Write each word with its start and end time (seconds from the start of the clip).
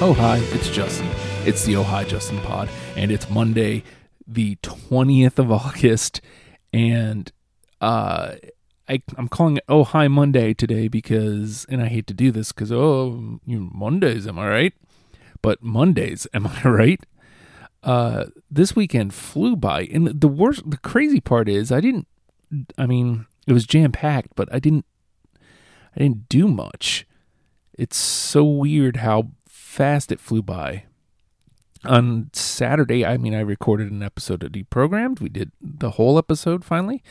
Oh, 0.00 0.12
hi, 0.12 0.38
it's 0.52 0.70
Justin. 0.70 1.08
It's 1.44 1.64
the 1.64 1.74
Oh, 1.74 1.82
hi, 1.82 2.04
Justin 2.04 2.38
pod, 2.42 2.68
and 2.94 3.10
it's 3.10 3.28
Monday, 3.28 3.82
the 4.28 4.54
20th 4.62 5.40
of 5.40 5.50
August, 5.50 6.20
and 6.72 7.32
uh, 7.80 8.34
I, 8.88 9.02
I'm 9.16 9.26
calling 9.26 9.56
it 9.56 9.64
Oh, 9.68 9.82
hi, 9.82 10.06
Monday 10.06 10.54
today 10.54 10.86
because, 10.86 11.66
and 11.68 11.82
I 11.82 11.88
hate 11.88 12.06
to 12.06 12.14
do 12.14 12.30
this 12.30 12.52
because, 12.52 12.70
oh, 12.70 13.40
you 13.44 13.70
Mondays, 13.74 14.28
am 14.28 14.38
I 14.38 14.48
right? 14.48 14.72
But 15.42 15.64
Mondays, 15.64 16.28
am 16.32 16.46
I 16.46 16.62
right? 16.64 17.04
Uh, 17.82 18.26
this 18.48 18.76
weekend 18.76 19.12
flew 19.12 19.56
by, 19.56 19.82
and 19.82 20.20
the 20.20 20.28
worst, 20.28 20.70
the 20.70 20.76
crazy 20.76 21.20
part 21.20 21.48
is, 21.48 21.72
I 21.72 21.80
didn't, 21.80 22.06
I 22.78 22.86
mean, 22.86 23.26
it 23.48 23.52
was 23.52 23.66
jam 23.66 23.90
packed, 23.90 24.36
but 24.36 24.48
I 24.54 24.60
didn't, 24.60 24.84
I 25.96 25.98
didn't 25.98 26.28
do 26.28 26.46
much. 26.46 27.04
It's 27.76 27.96
so 27.96 28.44
weird 28.44 28.98
how 28.98 29.30
fast 29.68 30.10
it 30.10 30.18
flew 30.18 30.42
by. 30.42 30.84
On 31.84 32.30
Saturday, 32.32 33.04
I 33.04 33.18
mean, 33.18 33.34
I 33.34 33.40
recorded 33.40 33.92
an 33.92 34.02
episode 34.02 34.42
of 34.42 34.50
Deprogrammed. 34.50 35.20
We 35.20 35.28
did 35.28 35.52
the 35.60 35.90
whole 35.90 36.18
episode 36.18 36.64
finally. 36.64 37.04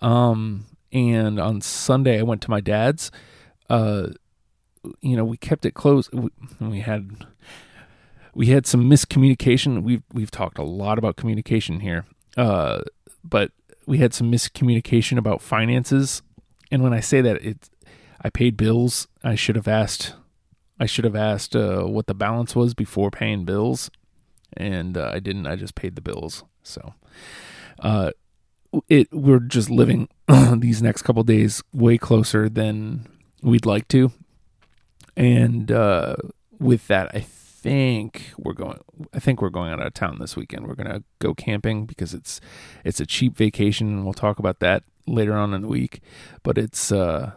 Um, 0.00 0.64
and 0.92 1.38
on 1.38 1.60
Sunday, 1.60 2.18
I 2.18 2.22
went 2.22 2.40
to 2.42 2.50
my 2.50 2.60
dad's. 2.60 3.10
Uh, 3.68 4.08
you 5.00 5.16
know, 5.16 5.24
we 5.24 5.36
kept 5.36 5.66
it 5.66 5.74
close. 5.74 6.10
We, 6.12 6.30
we 6.60 6.80
had 6.80 7.26
we 8.32 8.46
had 8.46 8.66
some 8.66 8.88
miscommunication. 8.88 9.82
We've 9.82 10.04
we've 10.12 10.30
talked 10.30 10.58
a 10.58 10.62
lot 10.62 10.98
about 10.98 11.16
communication 11.16 11.80
here, 11.80 12.06
uh, 12.36 12.82
but 13.22 13.50
we 13.86 13.98
had 13.98 14.14
some 14.14 14.30
miscommunication 14.30 15.18
about 15.18 15.42
finances. 15.42 16.22
And 16.70 16.82
when 16.82 16.94
I 16.94 17.00
say 17.00 17.20
that, 17.20 17.44
it 17.44 17.68
I 18.22 18.30
paid 18.30 18.56
bills. 18.56 19.08
I 19.22 19.34
should 19.34 19.56
have 19.56 19.68
asked. 19.68 20.14
I 20.78 20.86
should 20.86 21.04
have 21.04 21.16
asked 21.16 21.54
uh, 21.54 21.84
what 21.84 22.06
the 22.06 22.14
balance 22.14 22.56
was 22.56 22.74
before 22.74 23.10
paying 23.10 23.44
bills, 23.44 23.90
and 24.56 24.96
uh, 24.96 25.10
I 25.14 25.20
didn't. 25.20 25.46
I 25.46 25.56
just 25.56 25.74
paid 25.74 25.94
the 25.94 26.00
bills. 26.00 26.44
So, 26.62 26.94
uh, 27.78 28.10
it 28.88 29.12
we're 29.12 29.38
just 29.38 29.70
living 29.70 30.08
these 30.56 30.82
next 30.82 31.02
couple 31.02 31.22
days 31.22 31.62
way 31.72 31.98
closer 31.98 32.48
than 32.48 33.06
we'd 33.42 33.66
like 33.66 33.86
to, 33.88 34.10
and 35.16 35.70
uh, 35.70 36.16
with 36.58 36.88
that, 36.88 37.14
I 37.14 37.20
think 37.64 38.32
we're 38.36 38.52
going. 38.52 38.80
I 39.12 39.20
think 39.20 39.40
we're 39.40 39.50
going 39.50 39.72
out 39.72 39.80
of 39.80 39.94
town 39.94 40.18
this 40.18 40.36
weekend. 40.36 40.66
We're 40.66 40.74
gonna 40.74 41.02
go 41.20 41.34
camping 41.34 41.86
because 41.86 42.14
it's 42.14 42.40
it's 42.84 43.00
a 43.00 43.06
cheap 43.06 43.36
vacation, 43.36 43.88
and 43.88 44.04
we'll 44.04 44.12
talk 44.12 44.38
about 44.40 44.58
that 44.60 44.82
later 45.06 45.34
on 45.34 45.54
in 45.54 45.62
the 45.62 45.68
week. 45.68 46.00
But 46.42 46.58
it's 46.58 46.90
uh, 46.90 47.32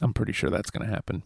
I'm 0.00 0.14
pretty 0.14 0.32
sure 0.32 0.48
that's 0.48 0.70
gonna 0.70 0.90
happen. 0.90 1.22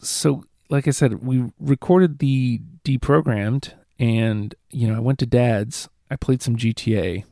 So, 0.00 0.44
like 0.68 0.88
I 0.88 0.92
said, 0.92 1.24
we 1.24 1.50
recorded 1.58 2.18
the 2.18 2.60
deprogrammed, 2.84 3.74
and 3.98 4.54
you 4.70 4.88
know, 4.88 4.96
I 4.96 5.00
went 5.00 5.18
to 5.20 5.26
Dad's. 5.26 5.88
I 6.10 6.16
played 6.16 6.42
some 6.42 6.56
GTA, 6.56 7.24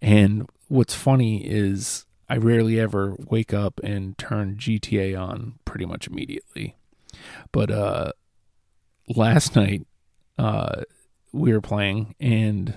and 0.00 0.48
what's 0.68 0.94
funny 0.94 1.46
is 1.46 2.06
I 2.28 2.36
rarely 2.36 2.80
ever 2.80 3.16
wake 3.18 3.54
up 3.54 3.80
and 3.84 4.16
turn 4.18 4.56
GTA 4.56 5.18
on 5.18 5.58
pretty 5.64 5.86
much 5.86 6.06
immediately. 6.06 6.76
But 7.52 7.70
uh 7.70 8.12
last 9.08 9.54
night 9.54 9.86
uh 10.38 10.82
we 11.32 11.52
were 11.52 11.60
playing 11.60 12.14
and 12.18 12.76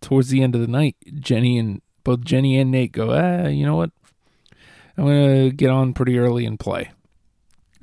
towards 0.00 0.30
the 0.30 0.42
end 0.42 0.54
of 0.54 0.60
the 0.60 0.66
night 0.66 0.96
Jenny 1.20 1.58
and 1.58 1.82
both 2.04 2.24
Jenny 2.24 2.58
and 2.58 2.70
Nate 2.70 2.92
go, 2.92 3.10
"Ah, 3.10 3.48
you 3.48 3.66
know 3.66 3.76
what? 3.76 3.90
I'm 4.96 5.06
to 5.06 5.50
get 5.50 5.70
on 5.70 5.92
pretty 5.92 6.18
early 6.18 6.46
and 6.46 6.58
play." 6.58 6.90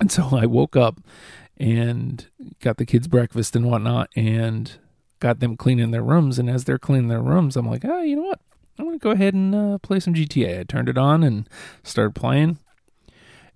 And 0.03 0.11
so 0.11 0.31
I 0.33 0.45
woke 0.45 0.75
up 0.75 0.99
and 1.55 2.27
got 2.59 2.75
the 2.75 2.85
kids 2.85 3.07
breakfast 3.07 3.55
and 3.55 3.71
whatnot 3.71 4.09
and 4.17 4.73
got 5.21 5.39
them 5.39 5.55
cleaning 5.55 5.91
their 5.91 6.03
rooms. 6.03 6.37
And 6.37 6.49
as 6.49 6.65
they're 6.65 6.77
cleaning 6.77 7.07
their 7.07 7.21
rooms 7.21 7.55
i'm 7.55 7.69
like 7.69 7.85
ah 7.85 8.01
you 8.01 8.17
know 8.17 8.23
what? 8.23 8.41
I'm 8.77 8.83
gonna 8.83 8.97
go 8.97 9.11
ahead 9.11 9.33
and 9.33 9.55
uh, 9.55 9.77
play 9.77 10.01
some 10.01 10.13
gta 10.13 10.59
i 10.59 10.63
turned 10.63 10.89
it 10.89 10.97
on 10.97 11.23
and 11.23 11.47
started 11.83 12.15
playing. 12.15 12.57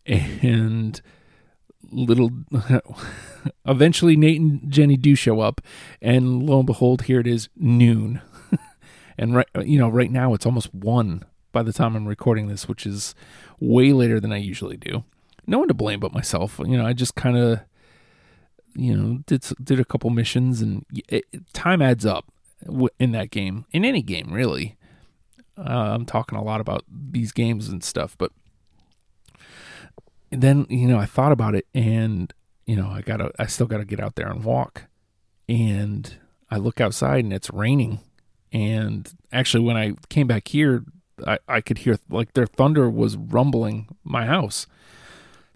And 0.05 1.01
little 1.91 2.31
eventually 3.65 4.15
nate 4.15 4.39
and 4.39 4.71
jenny 4.71 4.95
do 4.95 5.15
show 5.15 5.41
up. 5.41 5.59
And 6.01 6.43
lo 6.43 6.59
and 6.59 6.65
behold 6.65 7.01
here 7.01 7.19
it 7.19 7.27
is 7.27 7.49
noon. 7.57 8.21
And 9.17 9.35
right 9.35 9.49
you 9.65 9.77
know 9.79 9.89
right 9.89 10.11
now 10.11 10.33
it's 10.33 10.45
almost 10.45 10.73
one 10.73 11.25
by 11.51 11.61
the 11.61 11.73
time 11.73 11.97
i'm 11.97 12.07
recording 12.07 12.47
this 12.47 12.69
which 12.69 12.85
is 12.85 13.15
way 13.59 13.91
later 13.91 14.21
than 14.21 14.31
i 14.31 14.37
usually 14.37 14.77
do 14.77 15.03
no 15.47 15.59
one 15.59 15.67
to 15.69 15.73
blame 15.73 15.99
but 15.99 16.13
myself. 16.13 16.59
You 16.59 16.77
know 16.77 16.85
i 16.85 16.93
just 16.93 17.15
kind 17.15 17.37
of 17.37 17.61
you 18.75 18.95
know 18.95 19.19
did 19.25 19.43
did 19.63 19.79
a 19.79 19.85
couple 19.85 20.09
missions 20.09 20.61
and 20.61 20.85
it, 21.07 21.25
time 21.53 21.81
adds 21.81 22.05
up 22.05 22.31
in 22.99 23.11
that 23.11 23.31
game 23.31 23.65
in 23.71 23.83
any 23.83 24.01
game 24.01 24.31
really. 24.31 24.75
Uh, 25.57 25.95
i'm 25.95 26.05
talking 26.05 26.37
a 26.37 26.43
lot 26.43 26.61
about 26.61 26.83
these 26.87 27.31
games 27.31 27.67
and 27.67 27.83
stuff 27.83 28.15
but 28.19 28.31
then 30.29 30.67
you 30.69 30.87
know 30.87 30.99
i 30.99 31.05
thought 31.05 31.31
about 31.31 31.55
it 31.55 31.65
and 31.73 32.31
you 32.67 32.75
know 32.75 32.89
i 32.89 33.01
gotta 33.01 33.31
i 33.39 33.47
still 33.47 33.65
gotta 33.65 33.85
get 33.85 33.99
out 33.99 34.15
there 34.15 34.27
and 34.27 34.43
walk. 34.43 34.83
And 35.49 36.15
i 36.51 36.57
look 36.57 36.81
outside 36.81 37.23
and 37.23 37.33
it's 37.33 37.49
raining. 37.49 37.99
And 38.51 39.11
actually 39.31 39.63
when 39.63 39.77
i 39.77 39.93
came 40.09 40.27
back 40.27 40.49
here 40.49 40.83
i, 41.25 41.39
I 41.47 41.61
could 41.61 41.79
hear 41.79 41.97
like 42.09 42.33
their 42.33 42.45
thunder 42.45 42.89
was 42.89 43.17
rumbling 43.17 43.87
my 44.03 44.25
house 44.25 44.67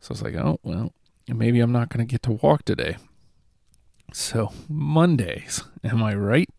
so 0.01 0.09
i 0.09 0.13
was 0.13 0.22
like 0.22 0.35
oh 0.35 0.59
well 0.63 0.91
maybe 1.29 1.62
i'm 1.62 1.72
not 1.72 1.88
going 1.88 2.06
to 2.06 2.12
get 2.12 2.22
to 2.22 2.34
walk 2.34 2.66
today 2.66 2.97
so, 4.13 4.51
Mondays, 4.67 5.63
am 5.84 6.03
I 6.03 6.13
right? 6.16 6.50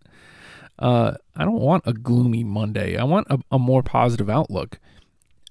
Uh, 0.78 1.14
I 1.36 1.44
don't 1.44 1.60
want 1.60 1.84
a 1.86 1.92
gloomy 1.92 2.44
Monday. 2.44 2.97
I 2.97 3.04
want 3.04 3.26
a, 3.31 3.38
a 3.50 3.58
more 3.58 3.82
positive 3.82 4.31
outlook. 4.31 4.78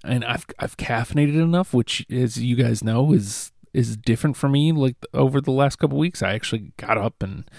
And 0.03 0.25
I've 0.25 0.47
I've 0.57 0.78
caffeinated 0.78 1.35
enough, 1.35 1.75
which, 1.75 2.06
as 2.09 2.38
you 2.38 2.56
guys 2.56 2.84
know, 2.84 3.13
is 3.13 3.51
is 3.72 3.96
different 3.96 4.35
for 4.35 4.50
me. 4.50 4.72
Like 4.72 4.96
over 5.13 5.40
the 5.40 5.51
last 5.51 5.78
couple 5.78 6.00
weeks, 6.00 6.24
I 6.24 6.34
actually 6.34 6.74
got 6.78 6.97
up 6.97 7.22
and 7.22 7.50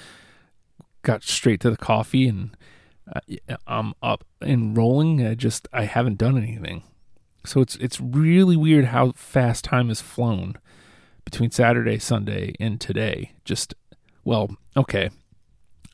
got 1.02 1.22
straight 1.22 1.60
to 1.60 1.70
the 1.70 1.76
coffee, 1.76 2.26
and 2.26 2.56
uh, 3.14 3.20
I'm 3.68 3.94
up 4.02 4.24
and 4.40 4.76
rolling. 4.76 5.24
I 5.24 5.34
just 5.34 5.68
I 5.72 5.84
haven't 5.84 6.18
done 6.18 6.36
anything, 6.36 6.82
so 7.44 7.60
it's 7.60 7.76
it's 7.76 8.00
really 8.00 8.56
weird 8.56 8.86
how 8.86 9.12
fast 9.12 9.64
time 9.64 9.88
has 9.88 10.00
flown 10.00 10.56
between 11.24 11.50
Saturday, 11.50 11.98
Sunday, 11.98 12.54
and 12.60 12.80
today. 12.80 13.32
Just 13.44 13.74
well, 14.24 14.56
okay. 14.76 15.10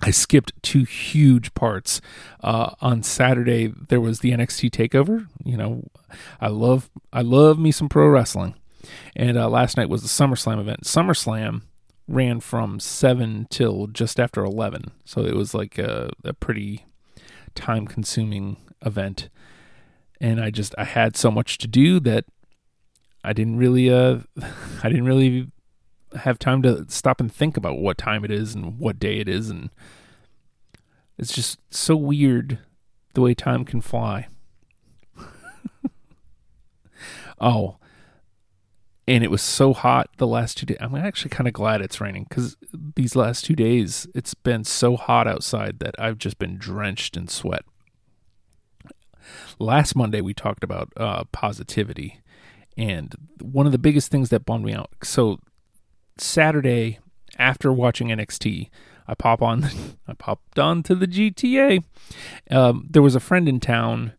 I 0.01 0.13
skipped 0.13 0.53
two 0.63 0.85
huge 0.85 1.55
parts. 1.55 2.01
Uh, 2.41 2.75
on 2.81 3.03
Saturday, 3.03 3.67
there 3.67 4.01
was 4.01 4.21
the 4.21 4.31
NXT 4.31 4.71
Takeover. 4.71 5.27
You 5.45 5.57
know, 5.57 5.85
I 6.41 6.49
love 6.49 6.89
I 7.13 7.23
love 7.23 7.59
me 7.59 7.73
some 7.73 7.89
pro 7.89 8.07
wrestling, 8.09 8.55
and 9.17 9.37
uh, 9.37 9.49
last 9.49 9.77
night 9.77 9.89
was 9.89 10.03
the 10.03 10.09
SummerSlam 10.09 10.61
event. 10.61 10.85
SummerSlam 10.85 11.63
ran 12.07 12.41
from 12.41 12.81
seven 12.81 13.47
till 13.51 13.89
just 13.89 14.21
after 14.21 14.45
eleven, 14.45 14.93
so 15.05 15.23
it 15.23 15.35
was 15.35 15.53
like 15.53 15.79
a, 15.79 16.11
a 16.25 16.33
pretty 16.33 16.85
time 17.55 17.87
consuming 17.87 18.57
event. 18.85 19.29
And 20.21 20.41
I 20.41 20.51
just 20.51 20.75
I 20.77 20.85
had 20.85 21.17
so 21.17 21.31
much 21.31 21.59
to 21.59 21.69
do 21.69 22.01
that 22.01 22.25
I 23.23 23.33
didn't 23.33 23.57
really 23.57 23.91
uh 23.91 24.21
I 24.83 24.89
didn't 24.89 25.07
really 25.07 25.51
have 26.15 26.39
time 26.39 26.63
to 26.63 26.87
stop 26.89 27.21
and 27.21 27.33
think 27.33 27.57
about 27.57 27.79
what 27.79 27.99
time 27.99 28.25
it 28.25 28.31
is 28.31 28.55
and 28.55 28.79
what 28.79 28.99
day 28.99 29.19
it 29.19 29.29
is 29.29 29.51
and 29.51 29.71
it's 31.19 31.33
just 31.33 31.59
so 31.71 31.97
weird 31.97 32.59
the 33.15 33.21
way 33.21 33.35
time 33.35 33.65
can 33.65 33.81
fly. 33.81 34.29
oh, 37.41 37.77
and 39.09 39.25
it 39.25 39.31
was 39.31 39.43
so 39.43 39.73
hot 39.73 40.11
the 40.19 40.27
last 40.27 40.59
two 40.59 40.67
days. 40.67 40.77
I'm 40.81 40.95
actually 40.95 41.31
kind 41.31 41.49
of 41.49 41.55
glad 41.55 41.81
it's 41.81 42.01
raining 42.01 42.27
because 42.29 42.57
these 42.95 43.17
last 43.17 43.45
two 43.45 43.57
days 43.57 44.07
it's 44.15 44.35
been 44.35 44.65
so 44.65 44.97
hot 44.97 45.27
outside 45.27 45.81
that 45.81 45.97
I've 45.99 46.19
just 46.19 46.39
been 46.39 46.57
drenched 46.57 47.17
in 47.17 47.27
sweat. 47.27 47.65
Last 49.59 49.97
Monday 49.97 50.21
we 50.21 50.35
talked 50.35 50.65
about 50.65 50.93
uh, 50.97 51.25
positivity, 51.33 52.21
and 52.77 53.15
one 53.41 53.67
of 53.67 53.73
the 53.73 53.79
biggest 53.79 54.11
things 54.11 54.31
that 54.31 54.45
bummed 54.45 54.65
me 54.65 54.75
out. 54.75 54.91
So 55.03 55.39
Saturday 56.17 56.99
after 57.39 57.73
watching 57.73 58.09
NXT, 58.09 58.69
I 59.07 59.15
pop 59.15 59.43
on, 59.43 59.69
I 60.09 60.15
popped 60.15 60.59
on 60.59 60.83
to 60.85 60.95
the 60.95 61.07
GTA. 61.07 61.83
Um, 62.51 62.87
there 62.91 63.03
was 63.03 63.15
a 63.15 63.21
friend 63.21 63.49
in 63.49 63.61
town. 63.61 64.13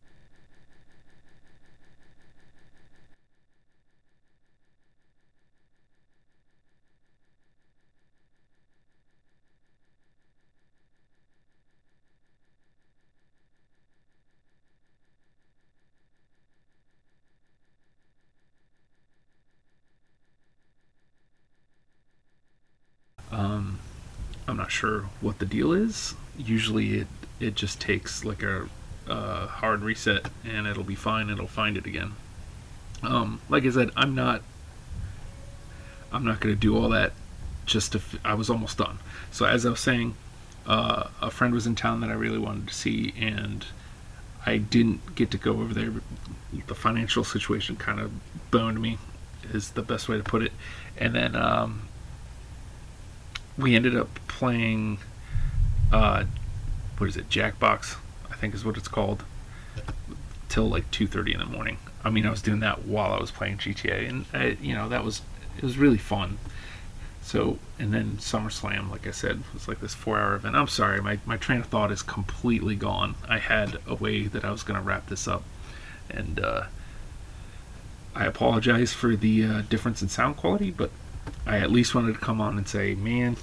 Um, 23.32 23.80
I'm 24.48 24.58
not 24.58 24.72
sure 24.72 25.10
what 25.22 25.40
the 25.40 25.46
deal 25.46 25.72
is. 25.72 26.16
Usually, 26.38 27.00
it 27.00 27.08
it 27.40 27.56
just 27.56 27.80
takes 27.80 28.26
like 28.26 28.44
a, 28.44 28.68
a 29.08 29.48
hard 29.48 29.82
reset, 29.82 30.28
and 30.44 30.68
it'll 30.68 30.84
be 30.84 30.96
fine. 30.96 31.30
It'll 31.30 31.48
find 31.48 31.78
it 31.78 31.86
again. 31.86 32.14
Um, 33.04 33.42
like 33.50 33.66
I 33.66 33.70
said, 33.70 33.92
I'm 33.96 34.16
not. 34.16 34.42
I'm 36.12 36.26
not 36.26 36.42
to 36.42 36.56
do 36.56 36.76
all 36.76 36.90
that. 36.90 37.14
Just 37.66 37.92
to, 37.92 38.00
f- 38.00 38.16
I 38.26 38.34
was 38.34 38.50
almost 38.50 38.80
done. 38.80 38.98
So 39.32 39.46
as 39.46 39.64
I 39.64 39.70
was 39.70 39.80
saying, 39.80 40.16
uh, 40.66 41.10
a 41.22 41.30
friend 41.30 41.54
was 41.54 41.68
in 41.68 41.76
town 41.76 42.02
that 42.02 42.10
I 42.10 42.14
really 42.14 42.40
wanted 42.40 42.68
to 42.68 42.74
see, 42.74 43.14
and 43.20 43.64
I 44.44 44.58
didn't 44.58 45.16
get 45.16 45.30
to 45.32 45.38
go 45.38 45.52
over 45.52 45.74
there. 45.74 45.92
The 46.66 46.74
financial 46.74 47.24
situation 47.24 47.76
kind 47.76 48.00
of 48.00 48.12
boned 48.50 48.82
me, 48.82 48.98
is 49.54 49.72
the 49.72 49.84
best 49.84 50.10
way 50.10 50.18
to 50.18 50.24
put 50.24 50.42
it. 50.42 50.52
And 50.98 51.14
then 51.14 51.36
um, 51.36 51.84
we 53.60 53.76
ended 53.76 53.96
up 53.96 54.10
playing, 54.28 55.00
uh, 55.92 56.24
what 56.98 57.10
is 57.10 57.18
it, 57.18 57.30
Jackbox, 57.30 57.98
I 58.32 58.36
think 58.36 58.54
is 58.54 58.64
what 58.64 58.78
it's 58.78 58.88
called, 58.88 59.24
till 60.48 60.70
like 60.70 60.90
2:30 60.92 61.34
in 61.34 61.40
the 61.40 61.46
morning. 61.46 61.78
I 62.04 62.10
mean, 62.10 62.26
I 62.26 62.30
was 62.30 62.42
doing 62.42 62.62
that 62.62 62.86
while 62.86 63.12
I 63.12 63.20
was 63.20 63.32
playing 63.32 63.58
GTA, 63.58 64.10
and 64.10 64.26
I, 64.34 64.58
you 64.62 64.74
know 64.74 64.88
that 64.90 65.04
was 65.04 65.22
it 65.58 65.64
was 65.64 65.78
really 65.78 65.98
fun. 65.98 66.38
So, 67.22 67.60
and 67.78 67.94
then 67.94 68.18
SummerSlam, 68.18 68.90
like 68.90 69.06
I 69.06 69.12
said, 69.12 69.44
was 69.54 69.68
like 69.68 69.82
this 69.82 69.94
four-hour 69.94 70.36
event. 70.36 70.56
I'm 70.56 70.68
sorry, 70.68 71.02
my 71.02 71.20
my 71.26 71.38
train 71.38 71.60
of 71.60 71.68
thought 71.68 71.92
is 71.92 72.02
completely 72.02 72.76
gone. 72.76 73.16
I 73.28 73.40
had 73.40 73.78
a 73.86 73.96
way 73.96 74.24
that 74.28 74.46
I 74.46 74.52
was 74.52 74.64
going 74.64 74.80
to 74.80 74.86
wrap 74.86 75.08
this 75.08 75.28
up, 75.28 75.44
and 76.10 76.40
uh, 76.40 76.64
I 78.16 78.26
apologize 78.26 78.94
for 78.94 79.16
the 79.16 79.46
uh, 79.46 79.62
difference 79.70 80.02
in 80.02 80.10
sound 80.10 80.38
quality, 80.38 80.72
but 80.72 80.92
I 81.46 81.58
at 81.58 81.72
least 81.72 81.94
wanted 81.94 82.14
to 82.14 82.20
come 82.20 82.42
on 82.42 82.58
and 82.58 82.68
say, 82.68 82.96
man, 82.96 83.38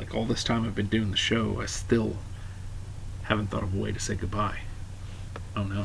like 0.00 0.14
all 0.14 0.24
this 0.24 0.42
time 0.42 0.64
I've 0.64 0.74
been 0.74 0.86
doing 0.86 1.10
the 1.10 1.16
show, 1.16 1.60
I 1.60 1.66
still 1.66 2.16
haven't 3.24 3.48
thought 3.48 3.62
of 3.62 3.74
a 3.74 3.76
way 3.76 3.92
to 3.92 4.00
say 4.00 4.14
goodbye. 4.14 4.60
Oh 5.54 5.64
no. 5.64 5.84